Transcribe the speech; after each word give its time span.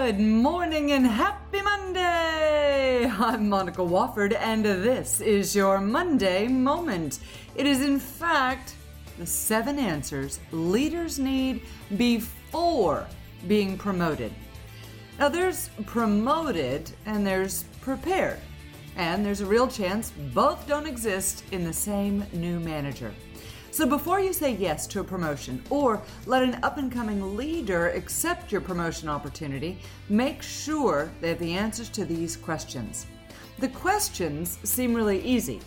Good 0.00 0.20
morning 0.20 0.92
and 0.92 1.04
happy 1.04 1.60
Monday! 1.60 3.10
I'm 3.18 3.48
Monica 3.48 3.82
Wofford, 3.82 4.32
and 4.32 4.64
this 4.64 5.20
is 5.20 5.56
your 5.56 5.80
Monday 5.80 6.46
Moment. 6.46 7.18
It 7.56 7.66
is, 7.66 7.82
in 7.82 7.98
fact, 7.98 8.76
the 9.18 9.26
seven 9.26 9.76
answers 9.76 10.38
leaders 10.52 11.18
need 11.18 11.62
before 11.96 13.08
being 13.48 13.76
promoted. 13.76 14.32
Now, 15.18 15.28
there's 15.28 15.68
promoted 15.84 16.92
and 17.04 17.26
there's 17.26 17.64
prepared, 17.80 18.38
and 18.96 19.26
there's 19.26 19.40
a 19.40 19.46
real 19.46 19.66
chance 19.66 20.12
both 20.32 20.64
don't 20.68 20.86
exist 20.86 21.42
in 21.50 21.64
the 21.64 21.72
same 21.72 22.24
new 22.32 22.60
manager. 22.60 23.12
So 23.78 23.86
before 23.86 24.18
you 24.18 24.32
say 24.32 24.54
yes 24.56 24.88
to 24.88 24.98
a 24.98 25.04
promotion 25.04 25.62
or 25.70 26.02
let 26.26 26.42
an 26.42 26.58
up 26.64 26.78
and 26.78 26.90
coming 26.90 27.36
leader 27.36 27.90
accept 27.90 28.50
your 28.50 28.60
promotion 28.60 29.08
opportunity, 29.08 29.78
make 30.08 30.42
sure 30.42 31.12
they 31.20 31.28
have 31.28 31.38
the 31.38 31.52
answers 31.52 31.88
to 31.90 32.04
these 32.04 32.36
questions. 32.36 33.06
The 33.60 33.68
questions 33.68 34.58
seem 34.64 34.94
really 34.94 35.22
easy, 35.22 35.60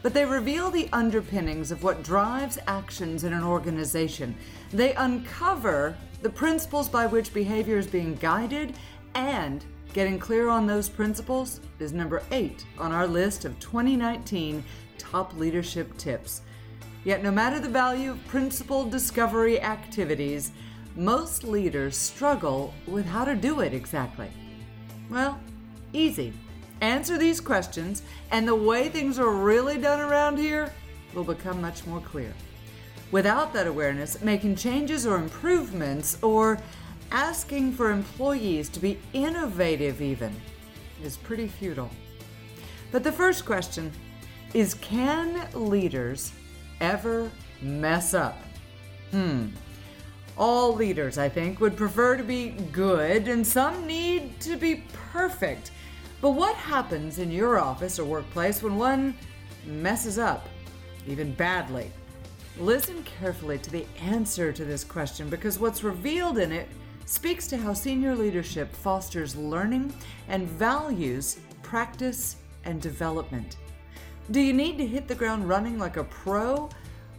but 0.00 0.14
they 0.14 0.24
reveal 0.24 0.70
the 0.70 0.88
underpinnings 0.94 1.70
of 1.70 1.82
what 1.82 2.02
drives 2.02 2.58
actions 2.66 3.24
in 3.24 3.34
an 3.34 3.44
organization. 3.44 4.34
They 4.72 4.94
uncover 4.94 5.94
the 6.22 6.30
principles 6.30 6.88
by 6.88 7.04
which 7.04 7.34
behavior 7.34 7.76
is 7.76 7.86
being 7.86 8.14
guided, 8.14 8.76
and 9.14 9.62
getting 9.92 10.18
clear 10.18 10.48
on 10.48 10.66
those 10.66 10.88
principles 10.88 11.60
is 11.80 11.92
number 11.92 12.22
eight 12.30 12.64
on 12.78 12.92
our 12.92 13.06
list 13.06 13.44
of 13.44 13.60
2019 13.60 14.64
top 14.96 15.36
leadership 15.36 15.94
tips. 15.98 16.40
Yet, 17.08 17.22
no 17.22 17.30
matter 17.30 17.58
the 17.58 17.70
value 17.70 18.10
of 18.10 18.26
principle 18.26 18.84
discovery 18.84 19.62
activities, 19.62 20.52
most 20.94 21.42
leaders 21.42 21.96
struggle 21.96 22.74
with 22.86 23.06
how 23.06 23.24
to 23.24 23.34
do 23.34 23.60
it 23.60 23.72
exactly. 23.72 24.28
Well, 25.08 25.40
easy. 25.94 26.34
Answer 26.82 27.16
these 27.16 27.40
questions, 27.40 28.02
and 28.30 28.46
the 28.46 28.54
way 28.54 28.90
things 28.90 29.18
are 29.18 29.30
really 29.30 29.78
done 29.78 30.00
around 30.00 30.36
here 30.36 30.70
will 31.14 31.24
become 31.24 31.62
much 31.62 31.86
more 31.86 32.02
clear. 32.02 32.34
Without 33.10 33.54
that 33.54 33.66
awareness, 33.66 34.20
making 34.20 34.56
changes 34.56 35.06
or 35.06 35.16
improvements 35.16 36.18
or 36.22 36.60
asking 37.10 37.72
for 37.72 37.90
employees 37.90 38.68
to 38.68 38.80
be 38.80 38.98
innovative, 39.14 40.02
even, 40.02 40.38
is 41.02 41.16
pretty 41.16 41.48
futile. 41.48 41.90
But 42.92 43.02
the 43.02 43.12
first 43.12 43.46
question 43.46 43.92
is 44.52 44.74
can 44.74 45.48
leaders 45.54 46.32
ever 46.80 47.30
mess 47.60 48.14
up? 48.14 48.38
Hmm. 49.10 49.46
All 50.36 50.74
leaders, 50.74 51.18
I 51.18 51.28
think, 51.28 51.60
would 51.60 51.76
prefer 51.76 52.16
to 52.16 52.22
be 52.22 52.50
good, 52.72 53.26
and 53.26 53.44
some 53.44 53.86
need 53.86 54.40
to 54.40 54.56
be 54.56 54.84
perfect. 55.12 55.72
But 56.20 56.30
what 56.30 56.54
happens 56.56 57.18
in 57.18 57.30
your 57.30 57.58
office 57.58 57.98
or 57.98 58.04
workplace 58.04 58.62
when 58.62 58.76
one 58.76 59.16
messes 59.66 60.18
up, 60.18 60.48
even 61.06 61.32
badly? 61.34 61.90
Listen 62.58 63.02
carefully 63.04 63.58
to 63.58 63.70
the 63.70 63.86
answer 64.00 64.52
to 64.52 64.64
this 64.64 64.82
question 64.82 65.28
because 65.28 65.58
what's 65.58 65.84
revealed 65.84 66.38
in 66.38 66.50
it 66.50 66.68
speaks 67.04 67.46
to 67.46 67.56
how 67.56 67.72
senior 67.72 68.14
leadership 68.14 68.74
fosters 68.74 69.36
learning 69.36 69.92
and 70.28 70.48
values 70.48 71.38
practice 71.62 72.36
and 72.64 72.82
development. 72.82 73.56
Do 74.30 74.40
you 74.40 74.52
need 74.52 74.76
to 74.76 74.86
hit 74.86 75.08
the 75.08 75.14
ground 75.14 75.48
running 75.48 75.78
like 75.78 75.96
a 75.96 76.04
pro? 76.04 76.68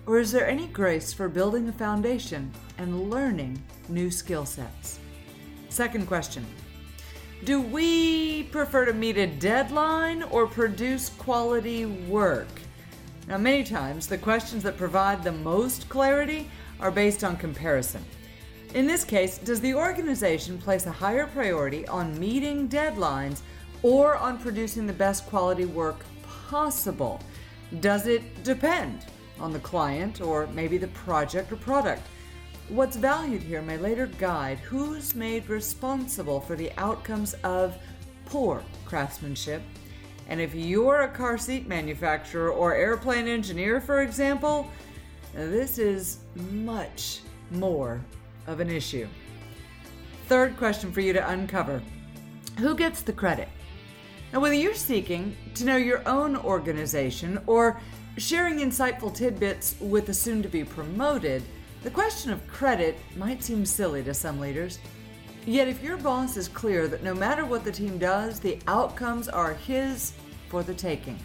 Or 0.06 0.20
is 0.20 0.32
there 0.32 0.48
any 0.48 0.68
grace 0.68 1.12
for 1.12 1.28
building 1.28 1.68
a 1.68 1.72
foundation 1.72 2.52
and 2.78 3.10
learning 3.10 3.60
new 3.88 4.12
skill 4.12 4.46
sets? 4.46 5.00
Second 5.70 6.06
question 6.06 6.46
Do 7.46 7.62
we 7.62 8.44
prefer 8.44 8.86
to 8.86 8.94
meet 8.94 9.18
a 9.18 9.26
deadline 9.26 10.22
or 10.22 10.46
produce 10.46 11.10
quality 11.10 11.88
work? 11.88 12.48
Now, 13.28 13.40
many 13.40 13.64
times, 13.64 14.06
the 14.06 14.18
questions 14.20 14.62
that 14.62 14.78
provide 14.78 15.24
the 15.24 15.32
most 15.32 15.90
clarity 15.90 16.48
are 16.80 16.92
based 16.92 17.24
on 17.24 17.38
comparison. 17.38 18.06
In 18.76 18.86
this 18.86 19.04
case, 19.04 19.40
does 19.40 19.60
the 19.62 19.74
organization 19.74 20.60
place 20.60 20.86
a 20.86 20.92
higher 20.92 21.26
priority 21.26 21.88
on 21.88 22.20
meeting 22.20 22.70
deadlines 22.70 23.42
or 23.82 24.16
on 24.16 24.38
producing 24.38 24.86
the 24.86 24.94
best 24.94 25.26
quality 25.26 25.66
work 25.66 26.06
possible? 26.50 27.22
Does 27.80 28.08
it 28.08 28.44
depend 28.44 29.06
on 29.40 29.54
the 29.54 29.60
client 29.60 30.20
or 30.20 30.48
maybe 30.48 30.78
the 30.78 30.88
project 30.88 31.52
or 31.52 31.58
product? 31.58 32.02
What's 32.70 32.96
valued 32.96 33.44
here 33.44 33.62
may 33.62 33.78
later 33.78 34.08
guide 34.18 34.58
who's 34.60 35.16
made 35.16 35.48
responsible 35.48 36.40
for 36.40 36.56
the 36.56 36.72
outcomes 36.78 37.36
of 37.44 37.78
poor 38.26 38.64
craftsmanship. 38.86 39.62
And 40.28 40.40
if 40.40 40.54
you're 40.54 41.02
a 41.02 41.08
car 41.08 41.38
seat 41.38 41.68
manufacturer 41.68 42.52
or 42.52 42.76
airplane 42.76 43.28
engineer, 43.28 43.82
for 43.82 44.02
example, 44.02 44.68
this 45.34 45.78
is 45.78 46.20
much 46.36 47.22
more 47.52 48.02
of 48.48 48.60
an 48.60 48.70
issue. 48.70 49.08
Third 50.28 50.58
question 50.58 50.92
for 50.92 51.02
you 51.02 51.14
to 51.14 51.30
uncover 51.30 51.82
Who 52.60 52.76
gets 52.76 53.02
the 53.02 53.14
credit? 53.14 53.50
Now, 54.32 54.40
whether 54.40 54.54
you're 54.54 54.76
seeking 54.76 55.36
to 55.56 55.66
know 55.66 55.78
your 55.78 56.08
own 56.08 56.36
organization 56.38 57.40
or 57.48 57.82
sharing 58.18 58.60
insightful 58.60 59.14
tidbits 59.14 59.76
with 59.80 60.06
the 60.06 60.14
soon 60.14 60.44
to 60.44 60.50
be 60.50 60.64
promoted, 60.64 61.42
the 61.82 61.90
question 61.90 62.32
of 62.32 62.46
credit 62.48 62.98
might 63.16 63.44
seem 63.44 63.66
silly 63.66 64.04
to 64.04 64.14
some 64.14 64.40
leaders. 64.40 64.78
Yet, 65.46 65.68
if 65.68 65.82
your 65.82 65.98
boss 65.98 66.38
is 66.38 66.48
clear 66.48 66.88
that 66.88 67.04
no 67.04 67.16
matter 67.16 67.44
what 67.44 67.64
the 67.64 67.72
team 67.72 67.98
does, 67.98 68.40
the 68.40 68.60
outcomes 68.68 69.30
are 69.30 69.54
his 69.54 70.14
for 70.48 70.62
the 70.62 70.76
taking, 70.76 71.18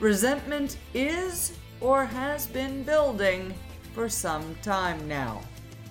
resentment 0.00 0.78
is 0.94 1.52
or 1.80 2.06
has 2.06 2.46
been 2.46 2.82
building 2.82 3.52
for 3.92 4.08
some 4.08 4.54
time 4.62 5.06
now. 5.06 5.42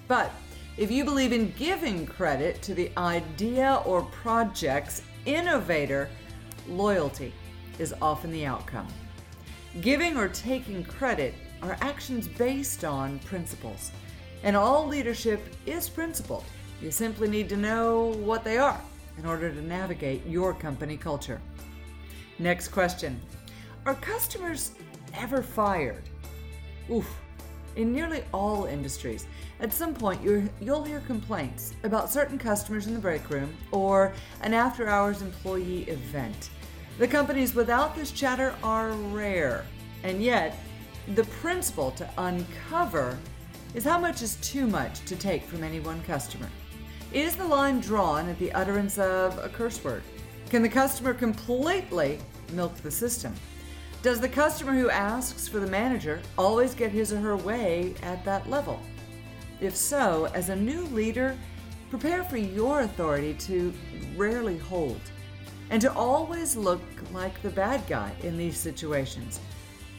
But 0.07 0.31
if 0.77 0.89
you 0.89 1.05
believe 1.05 1.33
in 1.33 1.53
giving 1.57 2.05
credit 2.05 2.61
to 2.63 2.73
the 2.73 2.89
idea 2.97 3.81
or 3.85 4.03
project's 4.03 5.03
innovator, 5.25 6.09
loyalty 6.67 7.33
is 7.79 7.93
often 8.01 8.31
the 8.31 8.45
outcome. 8.45 8.87
Giving 9.81 10.17
or 10.17 10.27
taking 10.27 10.83
credit 10.83 11.33
are 11.61 11.77
actions 11.81 12.27
based 12.27 12.83
on 12.83 13.19
principles, 13.19 13.91
and 14.43 14.55
all 14.55 14.87
leadership 14.87 15.41
is 15.65 15.87
principled. 15.87 16.43
You 16.81 16.91
simply 16.91 17.29
need 17.29 17.47
to 17.49 17.57
know 17.57 18.13
what 18.23 18.43
they 18.43 18.57
are 18.57 18.81
in 19.17 19.25
order 19.25 19.51
to 19.51 19.61
navigate 19.61 20.25
your 20.25 20.53
company 20.53 20.97
culture. 20.97 21.39
Next 22.39 22.69
question 22.69 23.19
Are 23.85 23.95
customers 23.95 24.71
ever 25.13 25.41
fired? 25.41 26.03
Oof. 26.89 27.07
In 27.75 27.93
nearly 27.93 28.23
all 28.33 28.65
industries, 28.65 29.25
at 29.61 29.71
some 29.71 29.93
point 29.93 30.21
you 30.21 30.49
will 30.59 30.83
hear 30.83 30.99
complaints 31.01 31.73
about 31.83 32.11
certain 32.11 32.37
customers 32.37 32.87
in 32.87 32.93
the 32.93 32.99
break 32.99 33.29
room 33.29 33.53
or 33.71 34.11
an 34.41 34.53
after 34.53 34.87
hours 34.87 35.21
employee 35.21 35.83
event. 35.83 36.49
The 36.97 37.07
companies 37.07 37.55
without 37.55 37.95
this 37.95 38.11
chatter 38.11 38.53
are 38.61 38.91
rare, 38.91 39.65
and 40.03 40.21
yet 40.21 40.57
the 41.15 41.23
principle 41.23 41.91
to 41.91 42.09
uncover 42.17 43.17
is 43.73 43.85
how 43.85 43.97
much 43.97 44.21
is 44.21 44.35
too 44.37 44.67
much 44.67 44.99
to 45.05 45.15
take 45.15 45.43
from 45.43 45.63
any 45.63 45.79
one 45.79 46.01
customer. 46.03 46.49
Is 47.13 47.37
the 47.37 47.47
line 47.47 47.79
drawn 47.79 48.27
at 48.27 48.37
the 48.37 48.51
utterance 48.51 48.97
of 48.97 49.37
a 49.37 49.47
curse 49.47 49.81
word? 49.81 50.03
Can 50.49 50.61
the 50.61 50.69
customer 50.69 51.13
completely 51.13 52.19
milk 52.51 52.75
the 52.77 52.91
system? 52.91 53.33
Does 54.01 54.19
the 54.19 54.29
customer 54.29 54.73
who 54.73 54.89
asks 54.89 55.47
for 55.47 55.59
the 55.59 55.67
manager 55.67 56.21
always 56.35 56.73
get 56.73 56.91
his 56.91 57.13
or 57.13 57.19
her 57.19 57.37
way 57.37 57.93
at 58.01 58.25
that 58.25 58.49
level? 58.49 58.79
If 59.59 59.75
so, 59.75 60.27
as 60.33 60.49
a 60.49 60.55
new 60.55 60.85
leader, 60.85 61.37
prepare 61.91 62.23
for 62.23 62.37
your 62.37 62.81
authority 62.81 63.35
to 63.35 63.71
rarely 64.17 64.57
hold 64.57 64.99
and 65.69 65.79
to 65.83 65.93
always 65.93 66.55
look 66.55 66.81
like 67.13 67.39
the 67.43 67.51
bad 67.51 67.85
guy 67.87 68.11
in 68.23 68.39
these 68.39 68.57
situations. 68.57 69.39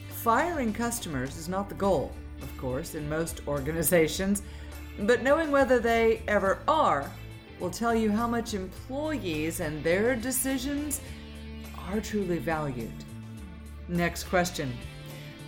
Firing 0.09 0.73
customers 0.73 1.37
is 1.37 1.47
not 1.47 1.69
the 1.69 1.75
goal, 1.75 2.11
of 2.41 2.57
course, 2.57 2.95
in 2.95 3.07
most 3.07 3.39
organizations, 3.47 4.41
but 5.03 5.23
knowing 5.23 5.49
whether 5.49 5.79
they 5.79 6.23
ever 6.27 6.59
are 6.67 7.09
will 7.57 7.71
tell 7.71 7.95
you 7.95 8.11
how 8.11 8.27
much 8.27 8.53
employees 8.53 9.61
and 9.61 9.81
their 9.81 10.13
decisions 10.13 10.99
are 11.87 12.01
truly 12.01 12.37
valued. 12.37 12.91
Next 13.87 14.25
question. 14.25 14.73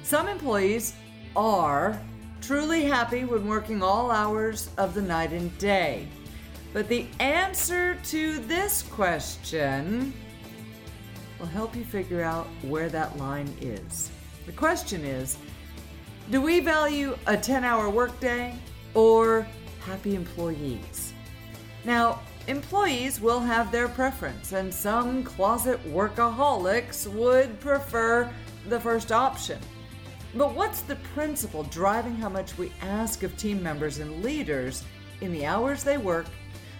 Some 0.04 0.28
employees 0.28 0.94
are 1.36 2.00
truly 2.42 2.84
happy 2.84 3.26
when 3.26 3.48
working 3.48 3.82
all 3.82 4.12
hours 4.12 4.70
of 4.78 4.94
the 4.94 5.02
night 5.02 5.32
and 5.32 5.56
day. 5.58 6.08
But 6.74 6.90
the 6.90 7.08
answer 7.20 7.96
to 7.96 8.40
this 8.40 8.82
question 8.84 10.14
will 11.40 11.46
help 11.48 11.76
you 11.76 11.84
figure 11.84 12.22
out 12.22 12.48
where 12.62 12.90
that 12.90 13.18
line 13.18 13.52
is. 13.62 14.12
The 14.46 14.52
question 14.52 15.04
is 15.04 15.38
Do 16.30 16.42
we 16.42 16.60
value 16.60 17.18
a 17.28 17.38
10 17.38 17.64
hour 17.64 17.90
workday 17.90 18.56
or 18.94 19.48
happy 19.86 20.16
employees? 20.16 21.14
Now, 21.84 22.20
employees 22.48 23.20
will 23.20 23.40
have 23.40 23.72
their 23.72 23.88
preference, 23.88 24.52
and 24.52 24.74
some 24.74 25.24
closet 25.24 25.84
workaholics 25.92 27.08
would 27.08 27.60
prefer 27.60 28.32
the 28.70 28.80
first 28.80 29.12
option. 29.12 29.60
But 30.36 30.54
what's 30.54 30.82
the 30.82 30.98
principle 31.14 31.64
driving 31.64 32.16
how 32.16 32.30
much 32.30 32.58
we 32.58 32.72
ask 32.82 33.24
of 33.24 33.38
team 33.38 33.64
members 33.64 34.00
and 34.00 34.24
leaders 34.24 34.84
in 35.22 35.32
the 35.32 35.46
hours 35.46 35.84
they 35.84 35.98
work, 35.98 36.26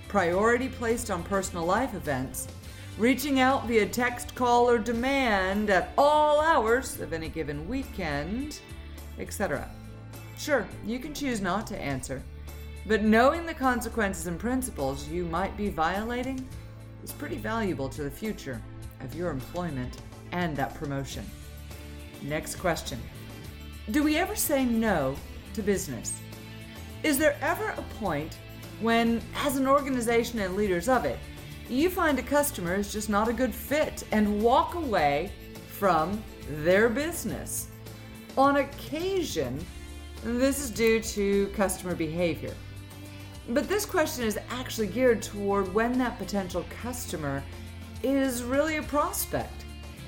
priority 0.08 0.68
placed 0.68 1.10
on 1.10 1.24
personal 1.24 1.66
life 1.66 1.94
events, 1.94 2.48
reaching 2.98 3.40
out 3.40 3.66
via 3.66 3.86
text, 3.86 4.36
call, 4.36 4.70
or 4.70 4.78
demand 4.78 5.70
at 5.70 5.92
all 5.98 6.42
hours 6.42 7.00
of 7.00 7.14
any 7.14 7.30
given 7.30 7.68
weekend, 7.68 8.60
etc.? 9.20 9.70
Sure, 10.38 10.68
you 10.86 11.00
can 11.00 11.14
choose 11.14 11.40
not 11.40 11.66
to 11.68 11.82
answer, 11.82 12.22
but 12.88 13.04
knowing 13.04 13.46
the 13.46 13.54
consequences 13.54 14.28
and 14.28 14.40
principles 14.40 15.08
you 15.10 15.26
might 15.26 15.56
be 15.58 15.70
violating 15.70 16.48
is 17.04 17.12
pretty 17.12 17.38
valuable 17.38 17.90
to 17.90 18.04
the 18.04 18.12
future 18.12 18.62
of 19.02 19.16
your 19.16 19.32
employment 19.32 19.98
and 20.32 20.56
that 20.56 20.74
promotion. 20.76 21.26
Next 22.22 22.56
question 22.56 23.00
Do 23.92 24.04
we 24.04 24.18
ever 24.18 24.36
say 24.36 24.66
no 24.66 25.16
to 25.54 25.62
business? 25.62 26.20
Is 27.04 27.18
there 27.18 27.38
ever 27.42 27.70
a 27.70 27.82
point 28.00 28.38
when, 28.82 29.22
as 29.36 29.58
an 29.58 29.68
organization 29.68 30.40
and 30.40 30.56
leaders 30.56 30.90
of 30.90 31.06
it, 31.06 31.20
you 31.70 31.90
find 31.90 32.20
a 32.20 32.24
customer 32.24 32.76
is 32.76 32.92
just 32.92 33.10
not 33.10 33.28
a 33.28 33.34
good 33.34 33.54
fit 33.54 34.04
and 34.12 34.42
walk 34.42 34.76
away 34.76 35.32
from 35.68 36.22
their 36.64 36.90
business? 36.90 37.68
On 38.38 38.58
occasion, 38.58 39.64
this 40.24 40.60
is 40.60 40.70
due 40.70 41.00
to 41.00 41.48
customer 41.56 41.96
behavior. 41.96 42.54
But 43.50 43.70
this 43.70 43.86
question 43.86 44.26
is 44.26 44.40
actually 44.50 44.88
geared 44.88 45.22
toward 45.22 45.74
when 45.74 45.98
that 46.00 46.18
potential 46.18 46.66
customer 46.82 47.44
is 48.02 48.44
really 48.44 48.78
a 48.78 48.84
prospect. 48.84 49.66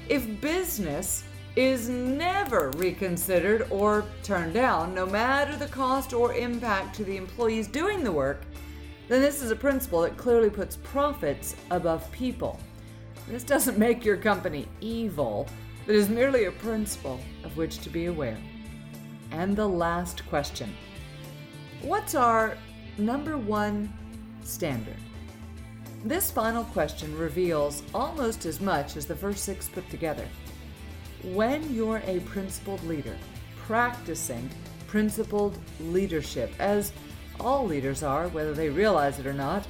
If 0.10 0.42
business 0.42 1.24
is 1.56 1.89
never 1.89 2.72
reconsidered 2.78 3.68
or 3.69 4.06
turned 4.24 4.54
down, 4.54 4.94
no 4.94 5.06
matter 5.06 5.56
the 5.56 5.68
cost 5.68 6.13
or 6.13 6.34
impact 6.34 6.95
to 6.95 7.04
the 7.04 7.18
employees 7.18 7.68
doing 7.68 8.04
the 8.04 8.12
work, 8.12 8.42
then 9.07 9.22
this 9.22 9.42
is 9.42 9.51
a 9.51 9.56
principle 9.56 10.01
that 10.01 10.18
clearly 10.18 10.50
puts 10.50 10.78
profits 10.78 11.56
above 11.72 12.12
people. 12.12 12.60
This 13.28 13.44
doesn't 13.44 13.78
make 13.78 14.06
your 14.06 14.18
company 14.18 14.68
evil, 14.81 15.48
but 15.86 15.95
is 15.95 16.10
merely 16.10 16.45
a 16.45 16.51
principle 16.51 17.19
of 17.44 17.56
which 17.57 17.80
to 17.80 17.89
be 17.89 18.06
aware. 18.06 18.38
And 19.31 19.56
the 19.56 19.68
last 19.68 20.28
question 20.30 20.75
What's 21.81 22.16
our 22.16 22.57
number 22.98 23.38
one 23.38 23.92
standard? 24.44 24.98
This 26.04 26.32
final 26.32 26.64
question 26.66 27.18
reveals 27.18 27.84
almost 27.94 28.46
as 28.46 28.62
much 28.62 28.96
as 28.96 29.06
the 29.06 29.16
first 29.16 29.44
six 29.44 29.68
put 29.68 29.90
together. 29.90 30.28
When 31.24 31.74
you're 31.74 32.02
a 32.06 32.20
principled 32.22 32.84
leader, 32.84 33.18
practicing 33.66 34.50
principled 34.88 35.58
leadership, 35.80 36.52
as 36.60 36.94
all 37.40 37.66
leaders 37.66 38.04
are, 38.04 38.30
whether 38.30 38.54
they 38.54 38.70
realize 38.70 39.20
it 39.20 39.28
or 39.28 39.34
not, 39.34 39.66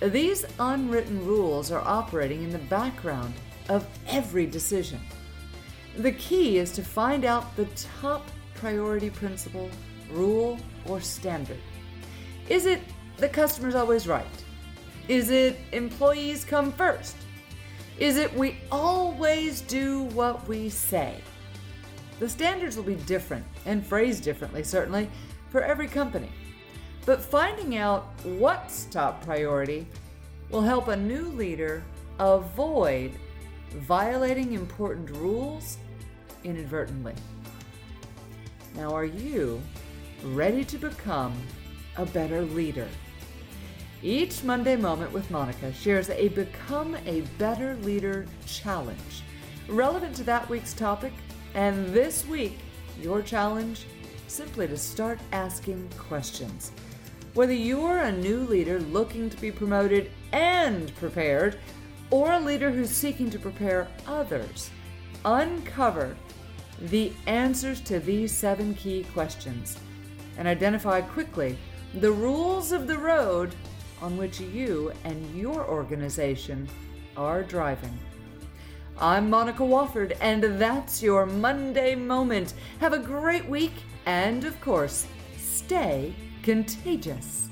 these 0.00 0.44
unwritten 0.58 1.24
rules 1.26 1.70
are 1.70 1.86
operating 1.86 2.42
in 2.42 2.50
the 2.50 2.58
background 2.58 3.34
of 3.68 3.86
every 4.08 4.46
decision. 4.46 5.00
The 5.96 6.12
key 6.12 6.58
is 6.58 6.72
to 6.72 6.82
find 6.82 7.24
out 7.24 7.54
the 7.56 7.66
top 8.00 8.26
priority 8.54 9.10
principle, 9.10 9.70
rule, 10.10 10.58
or 10.86 11.00
standard? 11.00 11.58
Is 12.50 12.66
it 12.66 12.82
the 13.16 13.28
customer's 13.28 13.76
always 13.76 14.08
right? 14.08 14.26
Is 15.06 15.30
it 15.30 15.56
employees 15.70 16.44
come 16.44 16.72
first? 16.72 17.16
Is 17.96 18.16
it 18.16 18.34
we 18.34 18.56
always 18.72 19.60
do 19.60 20.02
what 20.02 20.46
we 20.48 20.68
say? 20.68 21.14
The 22.18 22.28
standards 22.28 22.76
will 22.76 22.82
be 22.82 22.96
different 22.96 23.46
and 23.66 23.86
phrased 23.86 24.24
differently, 24.24 24.64
certainly, 24.64 25.08
for 25.50 25.62
every 25.62 25.86
company. 25.86 26.28
But 27.06 27.22
finding 27.22 27.76
out 27.76 28.08
what's 28.24 28.86
top 28.86 29.24
priority 29.24 29.86
will 30.50 30.62
help 30.62 30.88
a 30.88 30.96
new 30.96 31.26
leader 31.28 31.84
avoid 32.18 33.12
violating 33.76 34.54
important 34.54 35.08
rules 35.10 35.78
inadvertently. 36.42 37.14
Now, 38.74 38.92
are 38.92 39.04
you 39.04 39.62
ready 40.24 40.64
to 40.64 40.78
become 40.78 41.32
a 41.96 42.06
better 42.06 42.42
leader? 42.42 42.88
Each 44.02 44.42
Monday 44.42 44.76
Moment 44.76 45.12
with 45.12 45.30
Monica 45.30 45.72
shares 45.72 46.08
a 46.10 46.28
Become 46.28 46.96
a 47.06 47.20
Better 47.38 47.76
Leader 47.82 48.26
challenge 48.46 49.22
relevant 49.68 50.14
to 50.16 50.24
that 50.24 50.48
week's 50.48 50.72
topic. 50.72 51.12
And 51.54 51.86
this 51.88 52.26
week, 52.26 52.58
your 53.00 53.22
challenge 53.22 53.86
simply 54.26 54.66
to 54.68 54.76
start 54.76 55.18
asking 55.32 55.88
questions. 55.98 56.72
Whether 57.34 57.52
you're 57.52 57.98
a 57.98 58.12
new 58.12 58.40
leader 58.40 58.80
looking 58.80 59.30
to 59.30 59.36
be 59.40 59.52
promoted 59.52 60.10
and 60.32 60.94
prepared, 60.96 61.58
or 62.10 62.32
a 62.32 62.40
leader 62.40 62.70
who's 62.70 62.90
seeking 62.90 63.30
to 63.30 63.38
prepare 63.38 63.88
others, 64.06 64.70
uncover 65.24 66.16
the 66.80 67.12
answers 67.26 67.80
to 67.82 68.00
these 68.00 68.36
seven 68.36 68.74
key 68.74 69.04
questions 69.12 69.78
and 70.38 70.48
identify 70.48 71.00
quickly 71.00 71.56
the 71.94 72.12
rules 72.12 72.70
of 72.70 72.86
the 72.86 72.96
road 72.96 73.52
on 74.00 74.16
which 74.16 74.38
you 74.40 74.92
and 75.04 75.36
your 75.36 75.66
organization 75.66 76.68
are 77.16 77.42
driving. 77.42 77.98
I'm 78.98 79.28
Monica 79.28 79.64
Wofford, 79.64 80.16
and 80.20 80.44
that's 80.60 81.02
your 81.02 81.26
Monday 81.26 81.96
Moment. 81.96 82.54
Have 82.78 82.92
a 82.92 82.98
great 82.98 83.48
week, 83.48 83.72
and 84.06 84.44
of 84.44 84.60
course, 84.60 85.06
stay 85.36 86.14
contagious. 86.42 87.49